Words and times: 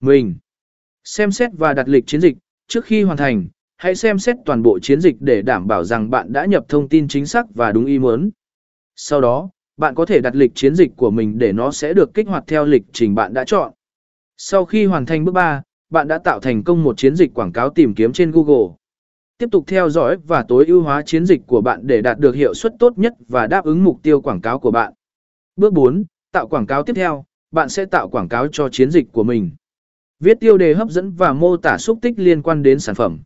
Mình. 0.00 0.34
Xem 1.04 1.30
xét 1.30 1.50
và 1.58 1.74
đặt 1.74 1.88
lịch 1.88 2.06
chiến 2.06 2.20
dịch, 2.20 2.36
trước 2.68 2.84
khi 2.84 3.02
hoàn 3.02 3.16
thành, 3.16 3.48
hãy 3.76 3.94
xem 3.94 4.18
xét 4.18 4.36
toàn 4.44 4.62
bộ 4.62 4.78
chiến 4.78 5.00
dịch 5.00 5.16
để 5.20 5.42
đảm 5.42 5.66
bảo 5.66 5.84
rằng 5.84 6.10
bạn 6.10 6.32
đã 6.32 6.46
nhập 6.46 6.64
thông 6.68 6.88
tin 6.88 7.08
chính 7.08 7.26
xác 7.26 7.54
và 7.54 7.72
đúng 7.72 7.86
ý 7.86 7.98
muốn. 7.98 8.30
Sau 8.96 9.20
đó, 9.20 9.50
bạn 9.76 9.94
có 9.94 10.06
thể 10.06 10.20
đặt 10.20 10.34
lịch 10.36 10.54
chiến 10.54 10.74
dịch 10.74 10.92
của 10.96 11.10
mình 11.10 11.38
để 11.38 11.52
nó 11.52 11.70
sẽ 11.70 11.92
được 11.92 12.14
kích 12.14 12.28
hoạt 12.28 12.44
theo 12.46 12.64
lịch 12.64 12.82
trình 12.92 13.14
bạn 13.14 13.34
đã 13.34 13.44
chọn. 13.44 13.72
Sau 14.36 14.64
khi 14.64 14.86
hoàn 14.86 15.06
thành 15.06 15.24
bước 15.24 15.32
3, 15.32 15.62
bạn 15.90 16.08
đã 16.08 16.18
tạo 16.18 16.40
thành 16.40 16.64
công 16.64 16.84
một 16.84 16.98
chiến 16.98 17.16
dịch 17.16 17.34
quảng 17.34 17.52
cáo 17.52 17.70
tìm 17.70 17.94
kiếm 17.94 18.12
trên 18.12 18.30
Google. 18.30 18.74
Tiếp 19.38 19.48
tục 19.52 19.64
theo 19.66 19.90
dõi 19.90 20.16
và 20.16 20.44
tối 20.48 20.66
ưu 20.66 20.82
hóa 20.82 21.02
chiến 21.02 21.26
dịch 21.26 21.40
của 21.46 21.60
bạn 21.60 21.86
để 21.86 22.02
đạt 22.02 22.18
được 22.18 22.34
hiệu 22.34 22.54
suất 22.54 22.72
tốt 22.78 22.98
nhất 22.98 23.14
và 23.28 23.46
đáp 23.46 23.64
ứng 23.64 23.84
mục 23.84 24.02
tiêu 24.02 24.20
quảng 24.20 24.40
cáo 24.40 24.58
của 24.58 24.70
bạn. 24.70 24.92
Bước 25.56 25.72
4. 25.72 26.04
Tạo 26.32 26.48
quảng 26.48 26.66
cáo 26.66 26.82
tiếp 26.82 26.92
theo, 26.96 27.24
bạn 27.50 27.68
sẽ 27.68 27.84
tạo 27.84 28.08
quảng 28.08 28.28
cáo 28.28 28.46
cho 28.52 28.68
chiến 28.68 28.90
dịch 28.90 29.12
của 29.12 29.24
mình. 29.24 29.50
Viết 30.20 30.40
tiêu 30.40 30.58
đề 30.58 30.74
hấp 30.74 30.88
dẫn 30.88 31.12
và 31.12 31.32
mô 31.32 31.56
tả 31.56 31.78
xúc 31.78 31.98
tích 32.02 32.14
liên 32.16 32.42
quan 32.42 32.62
đến 32.62 32.80
sản 32.80 32.94
phẩm. 32.94 33.18